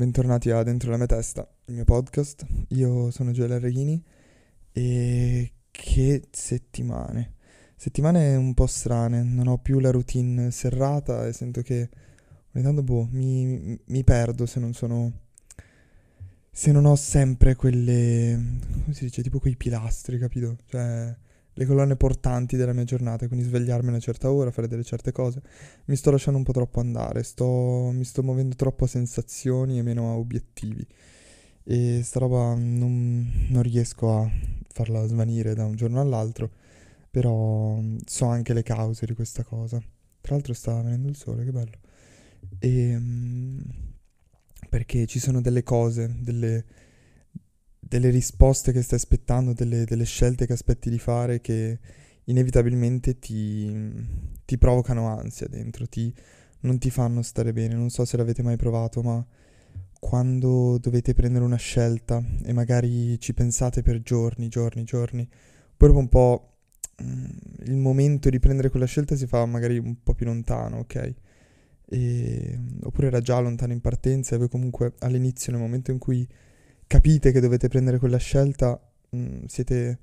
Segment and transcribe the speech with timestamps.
[0.00, 2.46] bentornati a Dentro la mia testa, il mio podcast.
[2.68, 4.02] Io sono Gioele Arreghini
[4.72, 7.34] e che settimane.
[7.76, 11.90] Settimane un po' strane, non ho più la routine serrata e sento che
[12.54, 15.12] ogni tanto boh, mi, mi perdo se non sono...
[16.50, 18.40] se non ho sempre quelle...
[18.70, 20.56] come si dice, tipo quei pilastri, capito?
[20.64, 21.14] Cioè
[21.60, 25.12] le colonne portanti della mia giornata, quindi svegliarmi a una certa ora, fare delle certe
[25.12, 25.42] cose.
[25.84, 29.82] Mi sto lasciando un po' troppo andare, sto, mi sto muovendo troppo a sensazioni e
[29.82, 30.86] meno a obiettivi.
[31.62, 34.30] E sta roba non, non riesco a
[34.72, 36.50] farla svanire da un giorno all'altro,
[37.10, 39.78] però so anche le cause di questa cosa.
[40.22, 41.78] Tra l'altro sta venendo il sole, che bello.
[42.58, 42.98] E,
[44.66, 46.64] perché ci sono delle cose, delle,
[47.90, 51.80] delle risposte che stai aspettando, delle, delle, scelte che aspetti di fare che
[52.26, 53.92] inevitabilmente ti,
[54.44, 56.14] ti provocano ansia dentro, ti,
[56.60, 57.74] non ti fanno stare bene.
[57.74, 59.26] Non so se l'avete mai provato, ma
[59.98, 65.28] quando dovete prendere una scelta e magari ci pensate per giorni, giorni, giorni,
[65.76, 66.52] dopo un po'
[67.02, 67.24] mm,
[67.64, 71.14] il momento di prendere quella scelta si fa magari un po' più lontano, ok?
[71.86, 76.24] E, oppure era già lontano in partenza e voi comunque all'inizio, nel momento in cui
[76.90, 78.80] capite che dovete prendere quella scelta,
[79.10, 79.98] mh, mm, siete,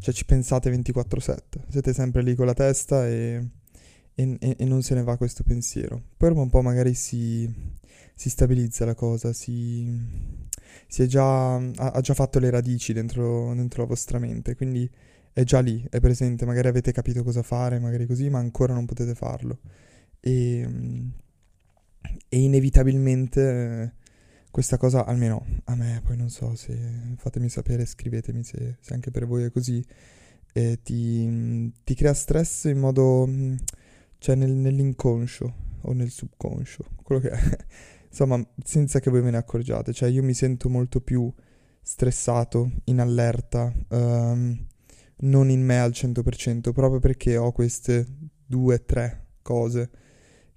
[0.00, 3.48] cioè ci pensate 24/7, siete sempre lì con la testa e,
[4.14, 6.00] e, e non se ne va questo pensiero.
[6.16, 7.46] Poi un po' magari si
[8.14, 9.86] si stabilizza la cosa, si,
[10.86, 14.88] si già, ha, ha, già fatto le radici dentro, dentro la vostra mente, quindi
[15.32, 18.86] è già lì, è presente, magari avete capito cosa fare, magari così, ma ancora non
[18.86, 19.58] potete farlo.
[20.20, 20.68] E,
[22.28, 23.94] e inevitabilmente
[24.52, 26.76] questa cosa, almeno a me, poi non so se
[27.16, 29.84] fatemi sapere, scrivetemi se, se anche per voi è così,
[30.52, 33.28] eh, ti, ti, crea stress in modo,
[34.18, 37.38] cioè nel, nell'inconscio o nel subconscio, quello che è
[38.12, 39.94] insomma, senza che voi ve ne accorgiate.
[39.94, 41.32] Cioè, io mi sento molto più
[41.80, 44.66] stressato, in allerta, um,
[45.16, 48.06] non in me al 100%, proprio perché ho queste
[48.44, 49.90] due, tre cose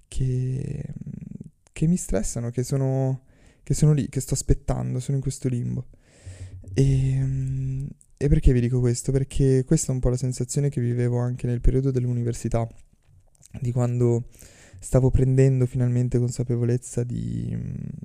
[0.06, 0.84] che,
[1.72, 3.22] che mi stressano, che sono,
[3.66, 5.86] che sono lì, che sto aspettando, sono in questo limbo.
[6.72, 9.10] E, e perché vi dico questo?
[9.10, 12.64] Perché questa è un po' la sensazione che vivevo anche nel periodo dell'università,
[13.60, 14.28] di quando
[14.78, 17.58] stavo prendendo finalmente consapevolezza di,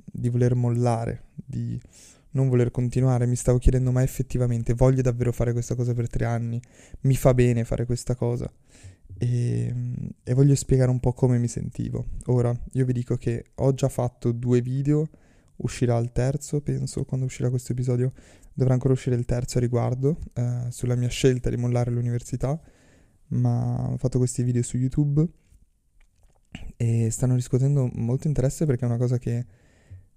[0.04, 1.80] di voler mollare, di
[2.30, 6.24] non voler continuare, mi stavo chiedendo ma effettivamente voglio davvero fare questa cosa per tre
[6.24, 6.60] anni,
[7.02, 8.52] mi fa bene fare questa cosa
[9.16, 9.72] e,
[10.24, 12.06] e, voglio spiegare un po' come mi sentivo.
[12.26, 15.08] Ora, io vi dico che ho già fatto due video,
[15.62, 18.12] uscirà il terzo, penso, quando uscirà questo episodio
[18.54, 22.60] dovrà ancora uscire il terzo a riguardo, eh, sulla mia scelta di mollare l'università,
[23.28, 25.26] ma ho fatto questi video su YouTube
[26.76, 29.46] e stanno riscuotendo molto interesse perché è una cosa che,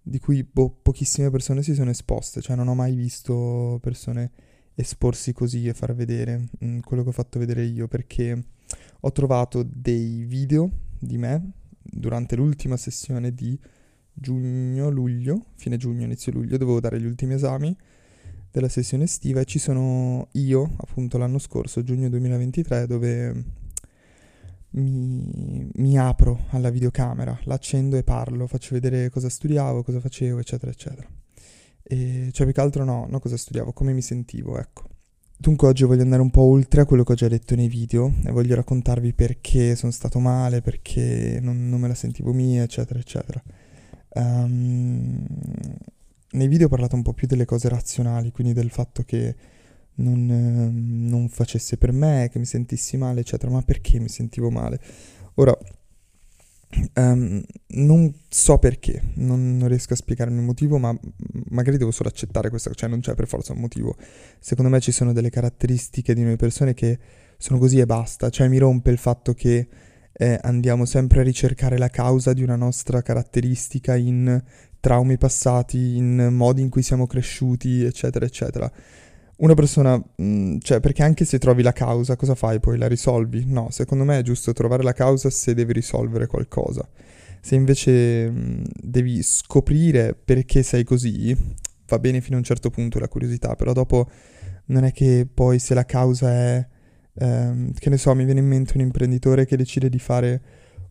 [0.02, 4.32] di cui boh, pochissime persone si sono esposte, cioè non ho mai visto persone
[4.76, 8.44] esporsi così e far vedere mh, mm, quello che ho fatto vedere io perché
[9.00, 10.70] ho trovato dei video
[11.00, 11.52] di me
[11.82, 13.58] durante l'ultima sessione di
[14.16, 17.76] giugno, luglio, fine giugno, inizio luglio, dovevo dare gli ultimi esami
[18.50, 23.44] della sessione estiva e ci sono io, appunto l'anno scorso, giugno 2023, dove
[24.72, 30.72] mi, mi apro alla videocamera, l'accendo e parlo, faccio vedere cosa studiavo, cosa facevo, eccetera,
[30.72, 31.08] eccetera.
[31.84, 34.84] E cioè, più che altro no, no cosa studiavo, come mi sentivo, ecco.
[35.38, 38.14] Dunque oggi voglio andare un po' oltre a quello che ho già detto nei video
[38.24, 43.00] e voglio raccontarvi perché sono stato male, perché non, non me la sentivo mia, eccetera,
[43.00, 43.44] eccetera.
[44.16, 45.26] Um,
[46.32, 49.36] nei video ho parlato un po' più delle cose razionali, quindi del fatto che
[49.96, 53.52] non, eh, non facesse per me, che mi sentissi male, eccetera.
[53.52, 54.80] Ma perché mi sentivo male?
[55.36, 55.58] Ora,
[56.96, 60.94] Um, non so perché, non, non, riesco a spiegarmi il motivo, ma
[61.50, 63.96] magari devo solo accettare questo, cioè non c'è per forza un motivo.
[64.40, 67.00] Secondo me ci sono delle caratteristiche di noi persone che
[67.38, 69.68] sono così e basta, cioè mi rompe il fatto che
[70.18, 74.42] eh, andiamo sempre a ricercare la causa di una nostra caratteristica in
[74.80, 78.72] traumi passati, in modi in cui siamo cresciuti, eccetera, eccetera.
[79.38, 82.78] Una persona, mh, mm, cioè, perché anche se trovi la causa, cosa fai poi?
[82.78, 83.44] La risolvi?
[83.46, 86.88] No, secondo me è giusto trovare la causa se devi risolvere qualcosa.
[87.42, 91.36] Se invece mh, mm, devi scoprire perché sei così,
[91.88, 94.10] va bene fino a un certo punto la curiosità, però dopo
[94.68, 96.68] non è che poi se la causa è,
[97.16, 100.42] ehm, che ne so, mi viene in mente un imprenditore che decide di fare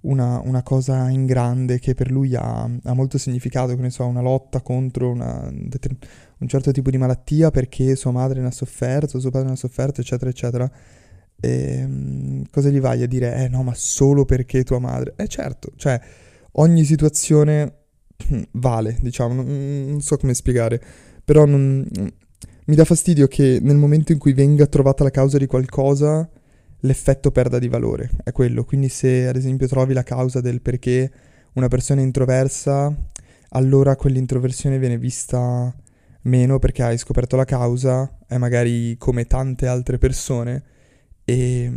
[0.03, 4.05] una, una, cosa in grande che per lui ha, ha, molto significato, che ne so,
[4.07, 9.19] una lotta contro una, un certo tipo di malattia perché sua madre ne ha sofferto,
[9.19, 10.71] suo padre ne ha sofferto, eccetera, eccetera.
[11.41, 13.37] E, ehm, cosa gli vai a dire?
[13.45, 15.15] Eh no, ma solo perché tua madre?
[15.17, 16.01] Eh certo, cioè
[16.53, 17.85] ogni situazione
[18.53, 20.81] vale, diciamo, non, non so come spiegare,
[21.25, 21.87] però non,
[22.67, 26.29] mi dà fastidio che nel momento in cui venga trovata la causa di qualcosa
[26.81, 28.65] l'effetto perda di valore, è quello.
[28.65, 31.11] Quindi se ad esempio trovi la causa del perché
[31.55, 32.95] una persona è introversa,
[33.51, 35.75] allora quell'introversione viene vista
[36.23, 40.63] meno perché hai scoperto la causa, è magari come tante altre persone
[41.25, 41.71] e,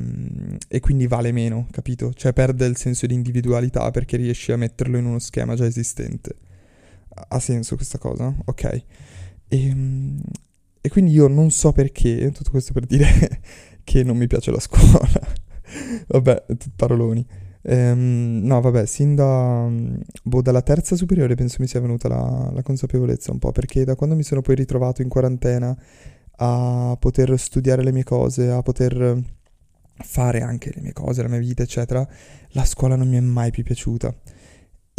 [0.68, 2.14] e, quindi vale meno, capito?
[2.14, 6.36] Cioè perde il senso di individualità perché riesci a metterlo in uno schema già esistente.
[7.30, 8.34] Ha senso questa cosa?
[8.46, 8.84] Ok.
[9.48, 9.76] E,
[10.88, 13.42] e quindi io non so perché, tutto questo per dire
[13.84, 15.20] che non mi piace la scuola.
[16.08, 16.46] vabbè,
[16.78, 17.28] paroloni.
[17.64, 19.70] Ehm, no, vabbè, sin da,
[20.24, 23.96] boh, dalla terza superiore penso mi sia venuta la, la, consapevolezza un po', perché da
[23.96, 25.78] quando mi sono poi ritrovato in quarantena
[26.38, 29.22] a poter studiare le mie cose, a poter
[29.98, 32.08] fare anche le mie cose, la mia vita, eccetera,
[32.52, 34.16] la scuola non mi è mai più piaciuta.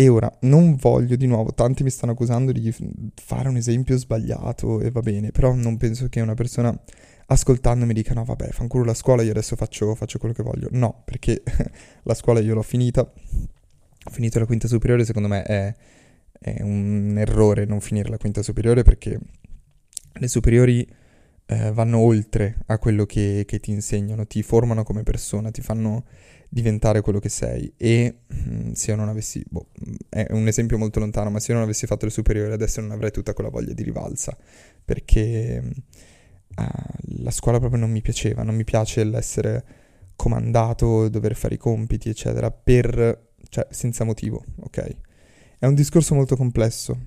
[0.01, 2.73] E ora, non voglio di nuovo, tanti mi stanno accusando di
[3.17, 6.73] fare un esempio sbagliato e va bene, però non penso che una persona
[7.27, 10.69] ascoltandomi dica no vabbè, fanculo la scuola, io adesso faccio, faccio quello che voglio.
[10.71, 11.43] No, perché
[12.05, 15.75] la scuola io l'ho finita, ho finito la quinta superiore, secondo me è,
[16.31, 19.19] è un errore non finire la quinta superiore perché
[20.13, 20.87] le superiori
[21.47, 26.05] eh, vanno oltre a quello che, che, ti insegnano, ti formano come persona, ti fanno
[26.49, 29.69] diventare quello che sei e mm, se io non avessi, boh,
[30.09, 32.91] è un esempio molto lontano, ma se io non avessi fatto le superiori adesso non
[32.91, 34.37] avrei tutta quella voglia di rivalsa,
[34.85, 35.63] perché
[36.57, 39.65] uh, la scuola proprio non mi piaceva, non mi piace l'essere
[40.17, 44.97] comandato, dover fare i compiti, eccetera, per, cioè, senza motivo, ok?
[45.59, 46.99] È un discorso molto complesso.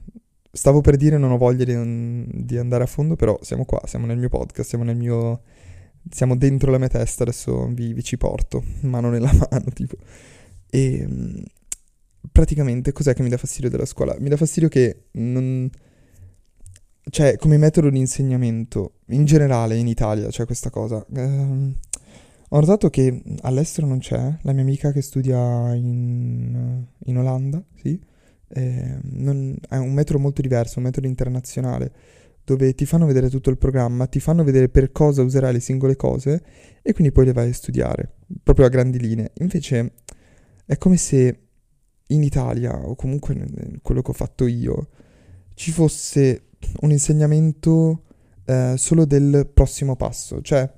[0.51, 4.05] Stavo per dire non ho voglia di, di andare a fondo, però siamo qua, siamo
[4.05, 5.41] nel mio podcast, siamo nel mio
[6.09, 9.97] siamo dentro la mia testa, adesso vi, vi ci porto, mano nella mano, tipo.
[10.69, 11.07] E
[12.31, 14.15] praticamente cos'è che mi dà fastidio della scuola?
[14.19, 15.69] Mi dà fastidio che non...
[17.09, 21.05] Cioè, come metodo di insegnamento, in generale in Italia c'è questa cosa.
[21.13, 21.75] Eh,
[22.53, 27.99] ho notato che all'estero non c'è, la mia amica che studia in, in Olanda, sì,
[28.49, 31.91] eh, non, è un metodo molto diverso, un metodo internazionale
[32.43, 35.95] dove ti fanno vedere tutto il programma, ti fanno vedere per cosa userai le singole
[35.95, 36.43] cose
[36.81, 38.11] e quindi poi le vai a studiare,
[38.43, 39.31] proprio a grandi linee.
[39.35, 39.93] Invece
[40.65, 41.39] è come se
[42.13, 44.87] in Italia, o comunque in quello che ho fatto io,
[45.53, 46.43] ci fosse
[46.81, 48.03] un insegnamento
[48.45, 50.69] eh, solo del prossimo passo, cioè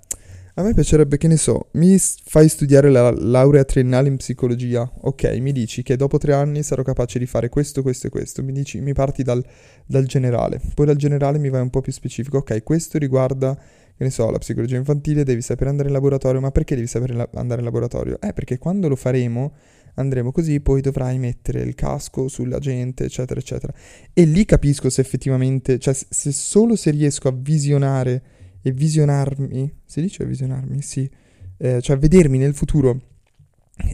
[0.55, 5.37] a me piacerebbe, che ne so, mi fai studiare la laurea triennale in psicologia, ok,
[5.39, 8.51] mi dici che dopo tre anni sarò capace di fare questo, questo e questo, mi
[8.51, 9.43] dici, mi parti dal,
[9.83, 14.03] dal generale, poi dal generale mi vai un po' più specifico, ok, questo riguarda, che
[14.03, 17.29] ne so, la psicologia infantile, devi sapere andare in laboratorio, ma perché devi sapere la-
[17.33, 18.21] andare in laboratorio?
[18.21, 19.53] Eh, perché quando lo faremo
[19.95, 23.73] andremo così, poi dovrai mettere il casco sulla gente, eccetera, eccetera.
[24.13, 28.23] E lì capisco se effettivamente, cioè se solo se riesco a visionare
[28.61, 30.81] e visionarmi, si dice visionarmi?
[30.81, 31.09] Sì,
[31.57, 32.99] eh, cioè vedermi nel futuro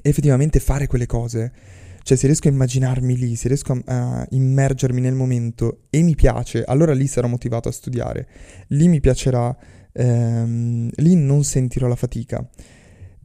[0.01, 1.51] effettivamente fare quelle cose.
[2.01, 6.15] Cioè, se riesco a immaginarmi lì, se riesco a, a, immergermi nel momento e mi
[6.15, 8.27] piace, allora lì sarò motivato a studiare.
[8.69, 9.55] Lì mi piacerà,
[9.91, 12.47] ehm, lì non sentirò la fatica.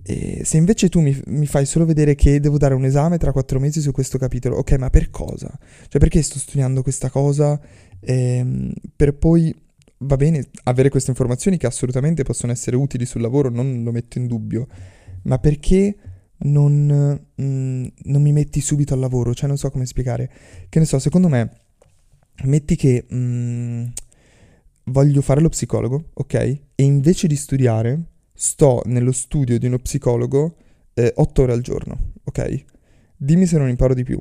[0.07, 3.33] E se invece tu mi, mi, fai solo vedere che devo dare un esame tra
[3.33, 5.51] quattro mesi su questo capitolo, ok, ma per cosa?
[5.89, 7.59] Cioè, perché sto studiando questa cosa?
[8.01, 9.55] Ehm, per poi
[9.99, 14.19] va bene avere queste informazioni che assolutamente possono essere utili sul lavoro, non lo metto
[14.19, 14.67] in dubbio,
[15.23, 15.97] ma perché
[16.39, 19.33] non, mm, non mi metti subito al lavoro?
[19.33, 20.31] Cioè non so come spiegare.
[20.69, 21.51] Che ne so, secondo me,
[22.45, 23.87] metti che mm,
[24.85, 26.35] voglio fare lo psicologo, ok?
[26.35, 28.01] E invece di studiare,
[28.35, 30.57] sto nello studio di uno psicologo
[30.95, 32.65] eh, 8 ore al giorno, ok?
[33.17, 34.21] dimmi se non imparo di più.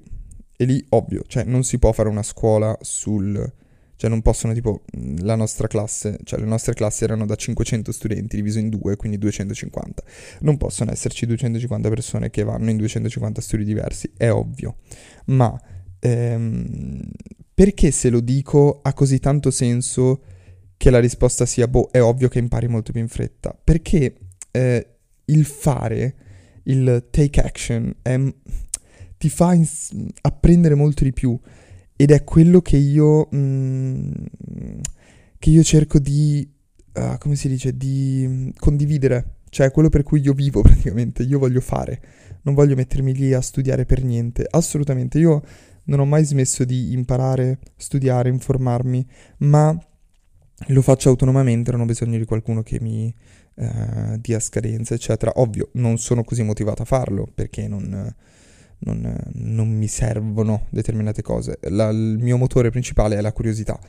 [0.56, 3.54] E lì, ovvio, cioè non si può fare una scuola sul...
[3.96, 4.82] Cioè non possono, tipo,
[5.20, 9.18] la nostra classe, cioè le nostre classi erano da 500 studenti diviso in due, quindi
[9.18, 10.04] 250.
[10.42, 14.78] Non possono esserci 250 persone che vanno in 250 studi diversi, è ovvio.
[15.28, 15.58] Ma
[16.00, 17.02] ehm,
[17.54, 20.24] perché se lo dico ha così tanto senso
[20.84, 23.58] che la risposta sia, boh, è ovvio che impari molto più in fretta?
[23.64, 24.18] Perché
[24.52, 24.88] eh,
[25.24, 26.16] il fare,
[26.64, 28.20] il take action, è,
[29.18, 31.40] ti fa ins- apprendere molto di più.
[31.96, 34.12] Ed è quello che io, mm,
[35.40, 36.46] che io cerco di,
[36.96, 41.62] uh, come si dice, di condividere, cioè quello per cui io vivo praticamente, io voglio
[41.62, 42.02] fare,
[42.42, 45.42] non voglio mettermi lì a studiare per niente, assolutamente, io
[45.86, 49.78] non ho mai smesso di imparare, studiare, informarmi, ma
[50.68, 53.14] lo faccio autonomamente, non ho bisogno di qualcuno che mi
[53.56, 55.34] uh, dia scadenze, eccetera.
[55.36, 58.14] Ovvio, non sono così motivato a farlo perché non,
[58.80, 61.58] non, non mi servono determinate cose.
[61.70, 63.80] La, il mio motore principale è la curiosità.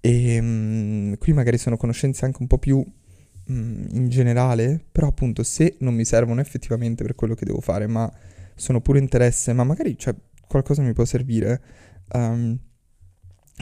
[0.00, 5.42] E um, qui magari sono conoscenze anche un po' più um, in generale, però appunto
[5.42, 8.10] se non mi servono effettivamente per quello che devo fare, ma
[8.54, 10.14] sono pure interesse, ma magari cioè,
[10.46, 11.60] qualcosa mi può servire.
[12.12, 12.58] Um,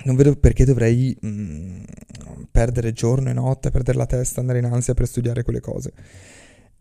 [0.05, 1.83] non vedo perché dovrei mh, mm,
[2.51, 5.93] perdere giorno e notte, perdere la testa, andare in ansia per studiare quelle cose.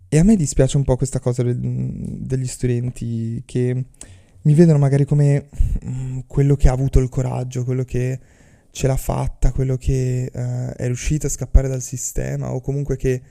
[0.10, 3.86] E a me dispiace un po' questa cosa del, degli studenti che
[4.42, 5.50] mi vedono magari come
[5.82, 8.20] mh, mm, quello che ha avuto il coraggio, quello che
[8.72, 10.40] ce l'ha fatta, quello che uh,
[10.76, 13.22] è riuscito a scappare dal sistema o comunque che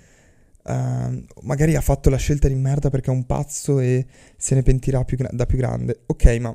[0.64, 4.62] uh, magari ha fatto la scelta di merda perché è un pazzo e se ne
[4.62, 6.02] pentirà più gra- da più grande.
[6.06, 6.54] Ok, ma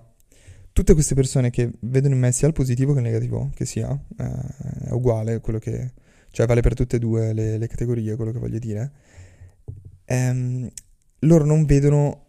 [0.73, 3.91] tutte queste persone che vedono in me sia il positivo che il negativo, che sia,
[4.17, 5.93] eh, è uguale, quello che,
[6.31, 8.91] cioè vale per tutte e due le, le categorie, quello che voglio dire,
[10.05, 10.69] ehm,
[11.19, 12.25] loro non vedono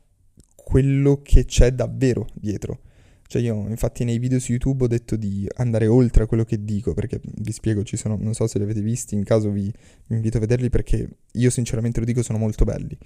[0.54, 2.80] quello che c'è davvero dietro.
[3.26, 6.64] Cioè io infatti nei video su YouTube ho detto di andare oltre a quello che
[6.64, 9.72] dico, perché vi spiego, ci sono, non so se li avete visti, in caso vi,
[10.06, 12.96] vi invito a vederli perché io sinceramente lo dico, sono molto belli.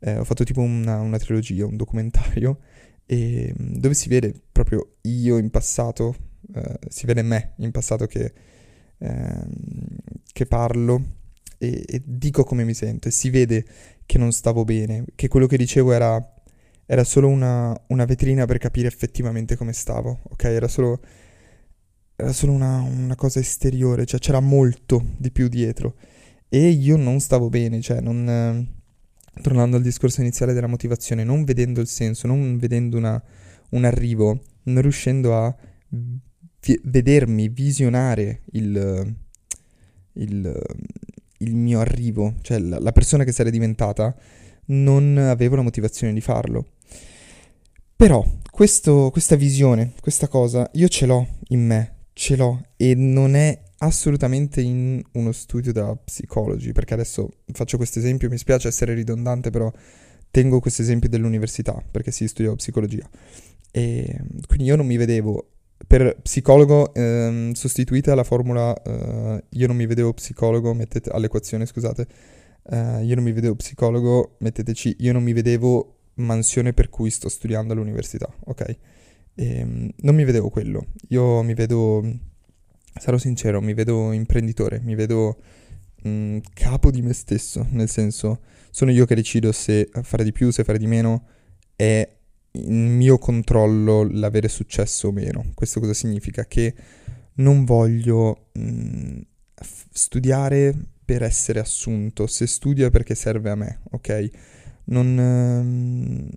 [0.00, 2.58] Eh, ho fatto tipo una, una trilogia, un documentario
[3.06, 6.14] e mm, dove si vede proprio io in passato,
[6.54, 8.32] eh, si vede me in passato che,
[8.98, 9.44] eh,
[10.32, 11.18] che parlo
[11.58, 13.64] e, e, dico come mi sento e si vede
[14.06, 16.34] che non stavo bene, che quello che dicevo era,
[16.86, 20.44] era solo una, una, vetrina per capire effettivamente come stavo, ok?
[20.44, 21.00] Era solo,
[22.16, 25.96] era solo una, una cosa esteriore, cioè c'era molto di più dietro
[26.48, 28.78] e io non stavo bene, cioè non
[29.40, 33.22] tornando al discorso iniziale della motivazione, non vedendo il senso, non vedendo una,
[33.70, 35.54] un arrivo, non riuscendo a
[35.88, 39.16] vi- vedermi, visionare il,
[40.14, 40.62] il,
[41.38, 44.14] il, mio arrivo, cioè la, la persona che sarei diventata,
[44.66, 46.72] non avevo la motivazione di farlo.
[47.96, 53.34] Però questo, questa visione, questa cosa, io ce l'ho in me, ce l'ho e non
[53.34, 58.94] è assolutamente in uno studio da psicologi, perché adesso faccio questo esempio, mi spiace essere
[58.94, 59.70] ridondante, però
[60.30, 63.08] tengo questo esempio dell'università, perché si studiava psicologia.
[63.70, 65.50] E quindi io non mi vedevo
[65.86, 72.06] per psicologo ehm, sostituite alla formula eh, io non mi vedevo psicologo, mettete all'equazione, scusate.
[72.70, 77.28] Eh, io non mi vedevo psicologo, metteteci io non mi vedevo mansione per cui sto
[77.28, 78.60] studiando all'università, ok?
[78.68, 78.78] E,
[79.34, 80.86] ehm, non mi vedevo quello.
[81.08, 82.02] Io mi vedo
[83.00, 85.38] sarò sincero, mi vedo imprenditore, mi vedo
[86.02, 88.40] mh, mm, capo di me stesso, nel senso
[88.70, 91.26] sono io che decido se fare di più, se fare di meno,
[91.74, 92.08] è
[92.52, 95.50] in mio controllo l'avere successo o meno.
[95.54, 96.44] Questo cosa significa?
[96.44, 96.74] Che
[97.34, 99.20] non voglio mh, mm,
[99.92, 104.30] studiare per essere assunto, se studio è perché serve a me, ok?
[104.90, 106.28] Non, ehm,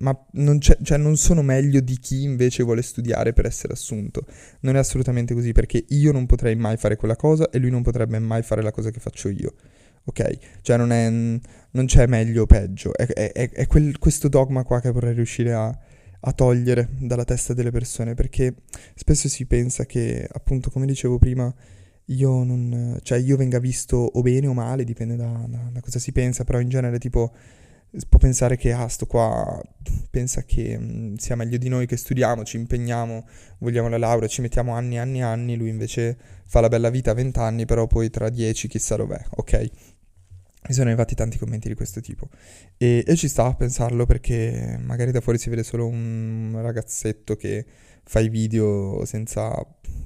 [0.00, 4.24] ma non, cioè, non, sono meglio di chi invece vuole studiare per essere assunto.
[4.60, 7.82] Non è assolutamente così perché io non potrei mai fare quella cosa e lui non
[7.82, 9.54] potrebbe mai fare la cosa che faccio io.
[10.04, 10.60] Ok?
[10.62, 12.94] Cioè non, è, non c'è meglio o peggio.
[12.94, 15.76] È, è, è quel, questo dogma qua che vorrei riuscire a,
[16.20, 18.54] a togliere dalla testa delle persone perché
[18.94, 21.52] spesso si pensa che, appunto, come dicevo prima,
[22.06, 22.98] io non...
[23.02, 26.44] cioè io venga visto o bene o male, dipende da, da, da cosa si pensa,
[26.44, 27.32] però in genere tipo
[28.08, 29.60] può pensare che ah, sto qua
[30.10, 33.26] pensa che mh, mm, sia meglio di noi che studiamo, ci impegniamo,
[33.58, 36.90] vogliamo la laurea, ci mettiamo anni e anni e anni, lui invece fa la bella
[36.90, 39.70] vita a 20 anni, però poi tra 10 chissà dov'è, ok?
[40.68, 42.28] Mi sono arrivati tanti commenti di questo tipo
[42.76, 47.34] e, e ci sta a pensarlo perché magari da fuori si vede solo un ragazzetto
[47.34, 47.66] che
[48.04, 49.52] fa i video senza,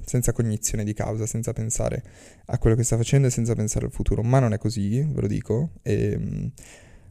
[0.03, 2.03] senza cognizione di causa, senza pensare
[2.47, 5.21] a quello che sta facendo e senza pensare al futuro, ma non è così, ve
[5.21, 6.45] lo dico, e mm,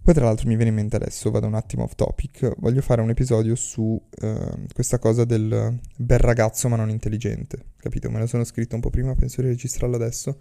[0.06, 3.00] Poi tra l'altro mi viene in mente adesso, vado un attimo off topic, voglio fare
[3.00, 8.08] un episodio su uh, questa cosa del bel ragazzo ma non intelligente, capito?
[8.08, 10.38] Me lo sono scritto un po' prima, penso di registrarlo adesso,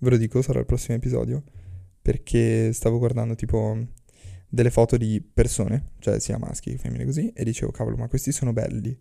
[0.00, 1.44] ve lo dico, sarà il prossimo episodio,
[2.02, 3.78] perché stavo guardando tipo
[4.50, 8.32] delle foto di persone, cioè sia maschi che femmine così, e dicevo, cavolo, ma questi
[8.32, 8.94] sono belli,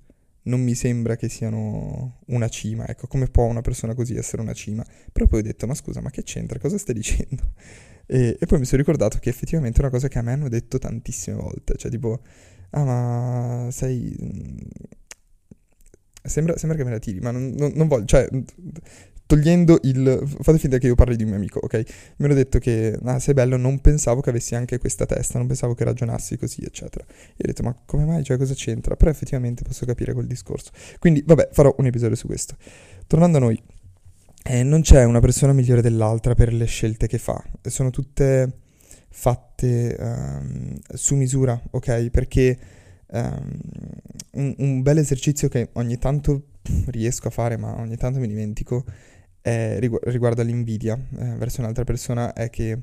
[0.44, 4.54] non mi sembra che siano una cima, ecco, come può una persona così essere una
[4.54, 4.86] cima?
[5.12, 6.58] Però poi ho detto, ma scusa, ma che c'entra?
[6.58, 7.52] Cosa stai dicendo?
[8.08, 10.50] E, e, poi mi sono ricordato che effettivamente è una cosa che a me hanno
[10.50, 12.22] detto tantissime volte, cioè tipo,
[12.72, 14.16] ah ma sei...
[14.22, 14.58] Mm,
[16.24, 18.28] sembra, sembra che me la tiri, ma non, non, non voglio, cioè,
[19.26, 20.22] togliendo il...
[20.42, 21.84] fate finta che io parli di un mio amico, ok?
[22.18, 25.48] Mi hanno detto che, ah sei bello, non pensavo che avessi anche questa testa, non
[25.48, 27.06] pensavo che ragionassi così, eccetera.
[27.08, 28.96] E ho detto, ma come mai, cioè cosa c'entra?
[28.96, 30.72] Però effettivamente posso capire quel discorso.
[31.00, 32.56] Quindi, vabbè, farò un episodio su questo.
[33.08, 33.62] Tornando a noi,
[34.48, 38.60] eh, non c'è una persona migliore dell'altra per le scelte che fa, sono tutte
[39.10, 42.10] fatte um, su misura, ok?
[42.12, 42.60] Perché
[43.08, 43.58] um,
[44.34, 46.50] un, un, bel esercizio che ogni tanto
[46.88, 48.86] riesco a fare, ma ogni tanto mi dimentico,
[49.42, 52.78] è, rigu- riguarda l'invidia eh, verso un'altra persona, è che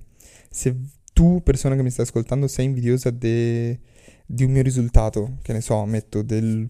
[0.51, 0.75] se
[1.13, 3.79] tu, persona che mi stai ascoltando, sei invidiosa de-
[4.27, 6.67] di un mio risultato, che ne so, metto del,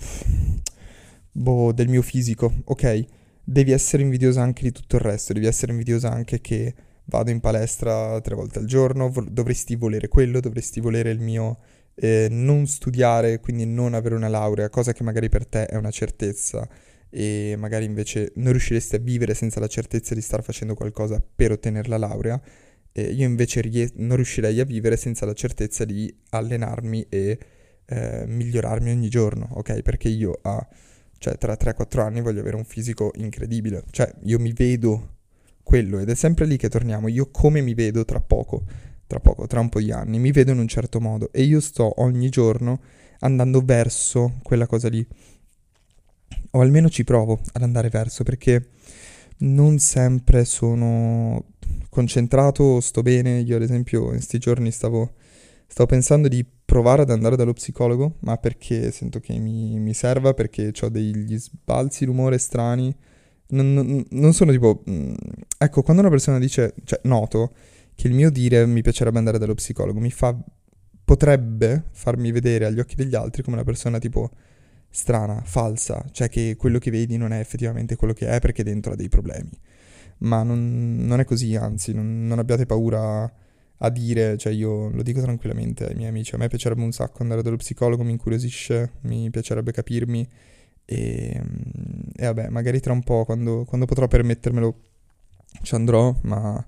[1.32, 3.06] boh, del mio fisico, ok?
[3.44, 7.40] Devi essere invidiosa anche di tutto il resto, devi essere invidiosa anche che vado in
[7.40, 11.58] palestra tre volte al giorno, vo- dovresti volere quello, dovresti volere il mio
[11.94, 15.90] eh, non studiare, quindi non avere una laurea, cosa che magari per te è una
[15.90, 16.68] certezza
[17.10, 21.52] e magari invece non riusciresti a vivere senza la certezza di star facendo qualcosa per
[21.52, 22.40] ottenere la laurea.
[22.92, 27.38] Eh, io invece ries- non riuscirei a vivere senza la certezza di allenarmi e
[27.86, 29.82] eh, migliorarmi ogni giorno, ok?
[29.82, 30.66] Perché io a
[31.22, 33.84] cioè, tra 3-4 anni voglio avere un fisico incredibile.
[33.92, 35.18] Cioè, io mi vedo
[35.62, 37.06] quello ed è sempre lì che torniamo.
[37.06, 38.64] Io come mi vedo tra poco,
[39.06, 41.60] tra poco, tra un po' di anni, mi vedo in un certo modo e io
[41.60, 42.80] sto ogni giorno
[43.20, 45.06] andando verso quella cosa lì.
[46.50, 48.70] O almeno ci provo ad andare verso perché
[49.38, 51.50] non sempre sono
[51.88, 53.38] concentrato, sto bene.
[53.38, 55.12] Io ad esempio in questi giorni stavo,
[55.68, 60.32] stavo pensando di provare ad andare dallo psicologo, ma perché sento che mi, mi serva,
[60.32, 62.94] perché ho degli sbalzi d'umore strani.
[63.48, 64.82] Non, non, non sono tipo...
[64.88, 65.12] Mm,
[65.58, 67.52] ecco, quando una persona dice, cioè noto
[67.94, 70.34] che il mio dire mi piacerebbe andare dallo psicologo, mi fa...
[71.04, 74.30] potrebbe farmi vedere agli occhi degli altri come una persona tipo
[74.88, 78.94] strana, falsa, cioè che quello che vedi non è effettivamente quello che è perché dentro
[78.94, 79.50] ha dei problemi.
[80.20, 83.30] Ma non, non è così, anzi, non, non abbiate paura
[83.84, 87.22] a dire, cioè io lo dico tranquillamente ai miei amici, a me piacerebbe un sacco
[87.22, 90.28] andare dallo psicologo, mi incuriosisce, mi piacerebbe capirmi
[90.84, 91.42] e,
[92.14, 94.80] e vabbè, magari tra un po' quando, quando, potrò permettermelo
[95.62, 96.64] ci andrò, ma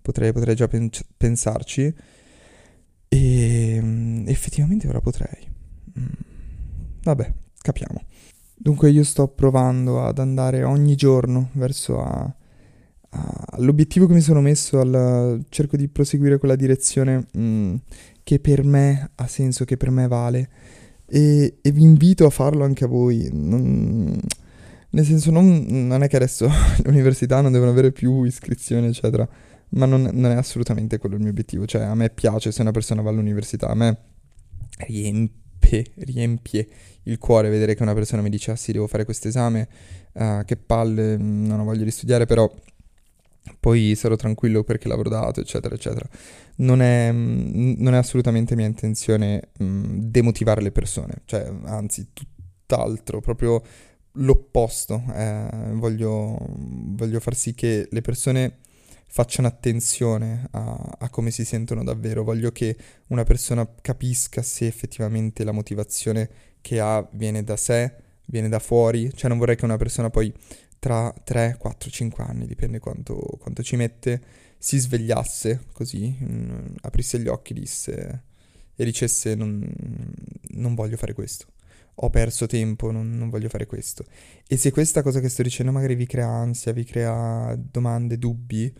[0.00, 1.94] potrei, potrei già pen- pensarci
[3.08, 5.46] e effettivamente ora potrei.
[5.98, 6.06] Mm,
[7.02, 8.04] vabbè, capiamo.
[8.56, 12.34] Dunque io sto provando ad andare ogni giorno verso a
[13.50, 17.74] all'obiettivo che mi sono messo, al, cerco di proseguire quella direzione mh, mm,
[18.22, 20.48] che per me ha senso, che per me vale
[21.06, 23.28] e, e vi invito a farlo anche a voi.
[23.32, 24.18] Non,
[24.90, 26.48] nel senso, non, non, è che adesso
[26.84, 29.28] l'università non devono avere più iscrizioni, eccetera,
[29.70, 31.66] ma non, non, è assolutamente quello il mio obiettivo.
[31.66, 33.98] Cioè, a me piace se una persona va all'università, a me
[34.86, 36.68] riempie, riempie
[37.04, 39.68] il cuore vedere che una persona mi dice, ah sì, devo fare questo esame,
[40.12, 42.50] uh, che palle, non ho voglia di studiare, però
[43.60, 46.08] poi sarò tranquillo perché l'avrò dato, eccetera, eccetera.
[46.56, 52.08] Non è, mm, non è assolutamente mia intenzione mh, mm, demotivare le persone, cioè, anzi,
[52.12, 53.62] tutt'altro, proprio
[54.12, 55.02] l'opposto.
[55.14, 58.58] Eh, voglio, voglio, far sì che le persone
[59.06, 62.24] facciano attenzione a, a, come si sentono davvero.
[62.24, 62.76] Voglio che
[63.08, 66.28] una persona capisca se effettivamente la motivazione
[66.60, 67.94] che ha viene da sé,
[68.26, 69.12] viene da fuori.
[69.14, 70.32] Cioè, non vorrei che una persona poi
[70.84, 74.20] tra 3, 4, 5 anni, dipende quanto, quanto ci mette,
[74.58, 78.24] si svegliasse così, mh, mm, aprisse gli occhi disse,
[78.76, 79.66] e dicesse non,
[80.56, 81.46] non, voglio fare questo,
[81.94, 84.04] ho perso tempo, non, non, voglio fare questo.
[84.46, 88.70] E se questa cosa che sto dicendo magari vi crea ansia, vi crea domande, dubbi,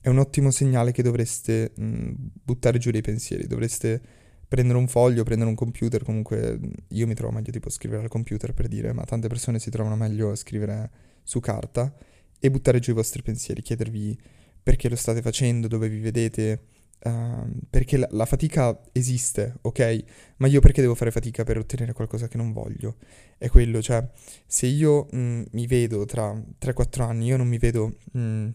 [0.00, 4.02] è un ottimo segnale che dovreste mh, mm, buttare giù dei pensieri, dovreste
[4.48, 8.52] prendere un foglio, prendere un computer, comunque io mi trovo meglio tipo scrivere al computer
[8.52, 10.90] per dire, ma tante persone si trovano meglio a scrivere
[11.22, 11.94] su carta
[12.38, 14.18] e buttare giù i vostri pensieri, chiedervi
[14.62, 16.62] perché lo state facendo, dove vi vedete,
[17.04, 20.04] uh, perché la, la, fatica esiste, ok?
[20.36, 22.96] Ma io perché devo fare fatica per ottenere qualcosa che non voglio?
[23.38, 24.08] È quello, cioè,
[24.46, 28.48] se io mh, mm, mi vedo tra 3-4 anni, io non mi vedo mh, mm,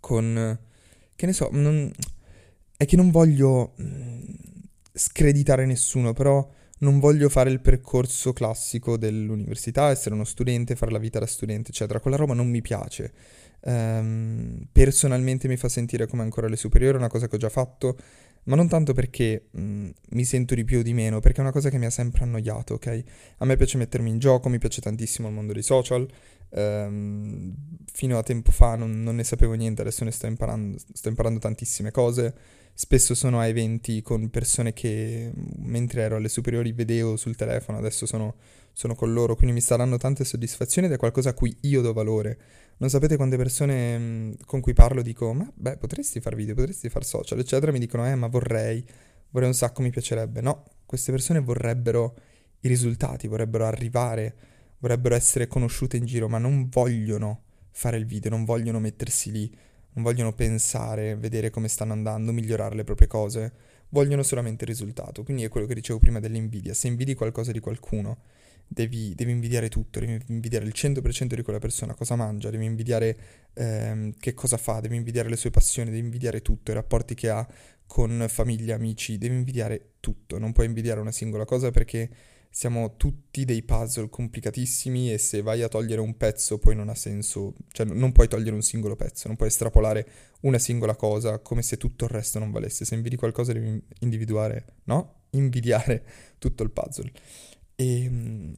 [0.00, 0.58] con...
[1.16, 1.90] che ne so, non,
[2.76, 3.72] è che non voglio...
[3.76, 4.20] Mh, mm,
[4.98, 6.46] screditare nessuno, però
[6.78, 11.70] non voglio fare il percorso classico dell'università, essere uno studente, fare la vita da studente,
[11.70, 12.00] eccetera.
[12.00, 13.12] Quella roba non mi piace.
[13.60, 17.48] Um, personalmente mi fa sentire come ancora le superiori, è una cosa che ho già
[17.48, 17.96] fatto,
[18.44, 21.52] ma non tanto perché mm, mi sento di più o di meno, perché è una
[21.52, 23.02] cosa che mi ha sempre annoiato, ok?
[23.38, 26.08] A me piace mettermi in gioco, mi piace tantissimo il mondo dei social,
[26.50, 27.54] um,
[27.92, 31.40] fino a tempo fa non, non, ne sapevo niente, adesso ne sto imparando, sto imparando
[31.40, 32.34] tantissime cose,
[32.80, 38.06] spesso sono a eventi con persone che mentre ero alle superiori vedevo sul telefono, adesso
[38.06, 38.36] sono,
[38.72, 41.80] sono con loro, quindi mi sta dando tante soddisfazioni ed è qualcosa a cui io
[41.80, 42.38] do valore
[42.76, 47.04] non sapete quante persone con cui parlo dico, ma beh, potresti fare video, potresti fare
[47.04, 48.84] social, eccetera, mi dicono, eh, ma vorrei,
[49.30, 50.40] vorrei un sacco, mi piacerebbe.
[50.40, 52.16] No, queste persone vorrebbero
[52.60, 54.36] i risultati, vorrebbero arrivare,
[54.78, 59.52] vorrebbero essere conosciute in giro, ma non vogliono fare il video, non vogliono mettersi lì,
[59.98, 63.52] non vogliono pensare, vedere come stanno andando, migliorare le proprie cose,
[63.88, 65.24] vogliono solamente il risultato.
[65.24, 66.72] Quindi è quello che dicevo prima dell'invidia.
[66.72, 68.18] Se invidi qualcosa di qualcuno
[68.68, 73.18] devi, devi, invidiare tutto, devi invidiare il 100% di quella persona, cosa mangia, devi invidiare
[73.54, 77.28] ehm, che cosa fa, devi invidiare le sue passioni, devi invidiare tutto, i rapporti che
[77.28, 77.46] ha
[77.84, 82.08] con famiglia, amici, devi invidiare tutto, non puoi invidiare una singola cosa perché
[82.50, 86.94] siamo tutti dei puzzle complicatissimi e se vai a togliere un pezzo poi non ha
[86.94, 90.08] senso, cioè non puoi togliere un singolo pezzo, non puoi estrapolare
[90.40, 94.64] una singola cosa come se tutto il resto non valesse, se invidi qualcosa devi individuare,
[94.84, 95.22] no?
[95.30, 96.04] Invidiare
[96.38, 97.12] tutto il puzzle.
[97.76, 98.54] E mh,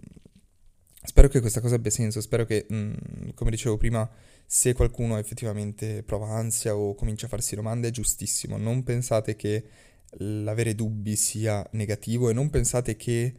[1.03, 4.09] spero che questa cosa abbia senso, spero che, mh, come dicevo prima,
[4.47, 9.65] se qualcuno effettivamente prova ansia o comincia a farsi domande è giustissimo, non pensate che
[10.19, 13.35] l'avere dubbi sia negativo e non pensate che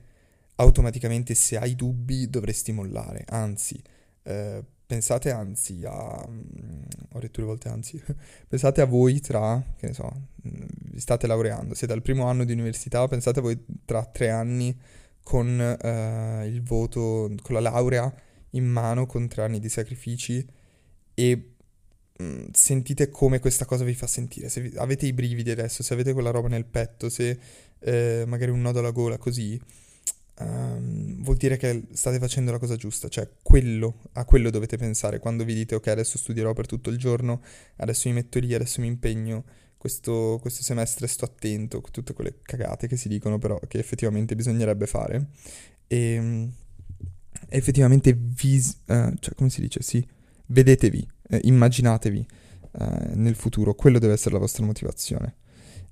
[0.61, 3.81] automaticamente se hai dubbi dovresti mollare, anzi,
[4.23, 6.21] eh, pensate anzi a...
[6.21, 8.01] ho detto due volte anzi,
[8.47, 12.53] pensate a voi tra, che ne so, vi state laureando, siete al primo anno di
[12.53, 14.77] università, pensate a voi tra tre anni
[15.23, 18.13] con eh, il voto, con la laurea
[18.51, 20.45] in mano, con tre anni di sacrifici
[21.13, 21.53] e
[22.21, 24.49] mm, sentite come questa cosa vi fa sentire.
[24.49, 27.39] Se avete i brividi adesso, se avete quella roba nel petto, se
[27.79, 29.59] eh, magari un nodo alla gola così,
[30.43, 35.19] um, vuol dire che state facendo la cosa giusta, cioè quello, a quello dovete pensare
[35.19, 37.41] quando vi dite ok adesso studierò per tutto il giorno,
[37.77, 39.43] adesso mi metto lì, adesso mi impegno
[39.77, 44.85] questo, questo, semestre sto attento, tutte quelle cagate che si dicono però che effettivamente bisognerebbe
[44.85, 45.29] fare.
[45.87, 46.51] E ehm,
[47.49, 50.05] effettivamente vi, uh, cioè come si dice, sì,
[50.47, 52.27] vedetevi, eh, immaginatevi
[52.73, 55.35] uh, nel futuro, quello deve essere la vostra motivazione.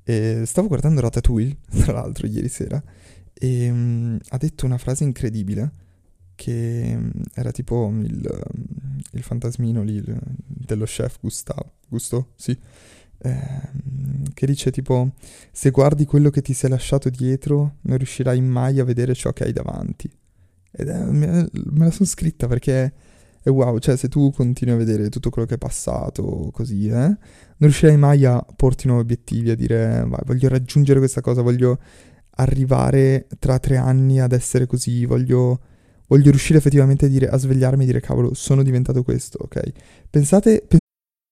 [0.03, 2.81] E stavo guardando Ratatouille, tra l'altro, ieri sera,
[3.39, 5.71] e um, ha detto una frase incredibile
[6.35, 8.43] che um, era tipo il,
[9.11, 12.33] il fantasmino lì il, dello chef Gustavo, Gusto?
[12.35, 12.57] Sì
[13.21, 15.11] Ehm, che dice tipo
[15.51, 19.43] se guardi quello che ti sei lasciato dietro non riuscirai mai a vedere ciò che
[19.43, 20.09] hai davanti.
[20.71, 22.93] Ed è, me, me la sono scritta perché
[23.41, 26.91] è wow, cioè se tu continui a vedere tutto quello che è passato così, eh,
[26.91, 27.17] non
[27.57, 31.79] riuscirai mai a porti nuovi obiettivi, a dire vai, voglio raggiungere questa cosa, voglio
[32.39, 35.59] arrivare tra tre anni ad essere così, voglio,
[36.07, 39.71] voglio riuscire effettivamente a, dire, a svegliarmi e dire cavolo, sono diventato questo, ok?
[40.09, 40.65] Pensate,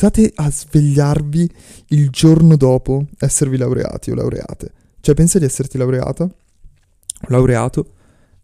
[0.00, 1.50] Pensate a svegliarvi
[1.86, 4.70] il giorno dopo esservi laureati o laureate.
[5.00, 6.30] Cioè, pensa di esserti laureata,
[7.22, 7.94] laureato,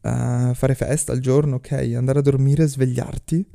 [0.01, 3.49] uh, fare festa il giorno, ok, andare a dormire, svegliarti,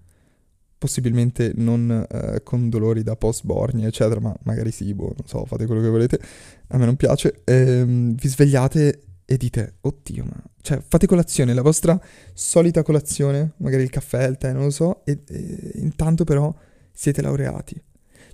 [0.77, 5.65] possibilmente non uh, con dolori da post-borni, eccetera, ma magari sì, boh, non so, fate
[5.65, 6.21] quello che volete,
[6.67, 10.41] a me non piace, ehm, vi svegliate e dite, oddio, ma...
[10.61, 12.01] Cioè, fate colazione, la vostra
[12.33, 16.55] solita colazione, magari il caffè, il tè, non lo so, e, e intanto però
[16.93, 17.87] siete laureati.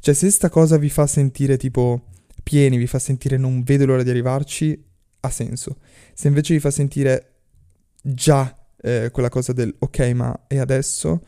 [0.05, 2.09] Cioè, se sta cosa vi fa sentire tipo
[2.43, 4.79] pieni, vi fa sentire non vedo l'ora di arrivarci,
[5.21, 5.77] ha senso.
[6.13, 7.37] Se invece vi fa sentire
[8.03, 11.25] già eh, quella cosa del ok, ma e adesso?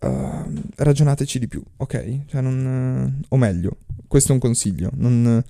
[0.00, 2.24] Uh, ragionateci di più, ok?
[2.26, 3.76] Cioè non, o meglio,
[4.08, 4.90] questo è un consiglio.
[4.94, 5.40] Non,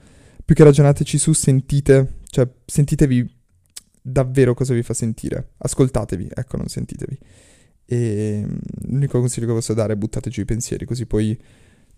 [0.44, 3.34] più che ragionateci su, sentite, cioè sentitevi
[4.02, 5.52] davvero cosa vi fa sentire.
[5.56, 7.18] Ascoltatevi, ecco, non sentitevi.
[7.86, 8.58] E mm,
[8.90, 11.40] l'unico consiglio che posso dare è buttateci i pensieri, così poi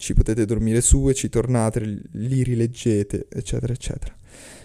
[0.02, 4.14] ci potete dormire su e ci tornate, li rileggete, eccetera, eccetera.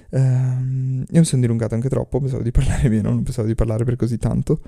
[0.10, 3.84] Uh, io mi sono dilungato anche troppo, pensavo di parlare meno, non pensavo di parlare
[3.84, 4.62] per così tanto.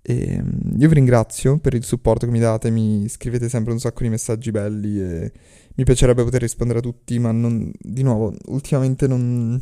[0.00, 3.80] E um, io vi ringrazio per il supporto che mi date, mi scrivete sempre un
[3.80, 5.32] sacco di messaggi belli e
[5.74, 9.60] mi piacerebbe poter rispondere a tutti, ma non, di nuovo, ultimamente non,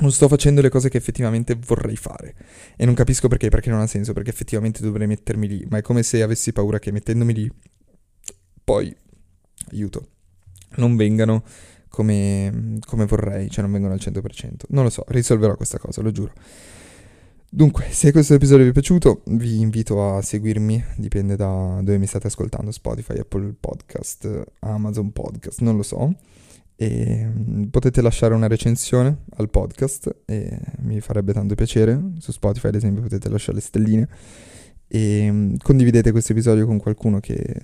[0.00, 2.34] non sto facendo le cose che effettivamente vorrei fare.
[2.76, 5.82] E non capisco perché, perché non ha senso, perché effettivamente dovrei mettermi lì, ma è
[5.82, 7.50] come se avessi paura che mettendomi lì,
[8.62, 8.94] poi,
[9.72, 10.06] aiuto,
[10.76, 11.42] non vengano
[11.88, 14.52] come, come vorrei, cioè non vengono al 100%.
[14.68, 16.32] Non lo so, risolverò questa cosa, lo giuro.
[17.52, 22.06] Dunque, se questo episodio vi è piaciuto, vi invito a seguirmi, dipende da dove mi
[22.06, 26.14] state ascoltando, Spotify, Apple Podcast, Amazon Podcast, non lo so.
[26.76, 32.00] E mm, potete lasciare una recensione al podcast e mi farebbe tanto piacere.
[32.18, 34.08] Su Spotify, ad esempio, potete lasciare le stelline.
[34.86, 37.60] E mm, condividete questo episodio con qualcuno che, che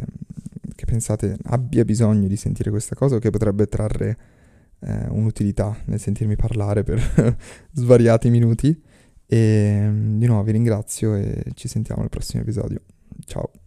[0.87, 4.19] pensate abbia bisogno di sentire questa cosa o che potrebbe trarre
[4.81, 7.37] eh, un'utilità nel sentirmi parlare per
[7.73, 8.83] svariati minuti.
[9.29, 12.81] E di nuovo vi ringrazio e ci sentiamo al prossimo episodio.
[13.27, 13.66] Ciao.